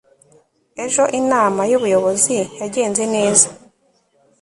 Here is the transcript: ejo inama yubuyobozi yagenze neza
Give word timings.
ejo 0.85 1.03
inama 1.19 1.61
yubuyobozi 1.71 2.33
yagenze 2.59 3.03
neza 3.15 3.47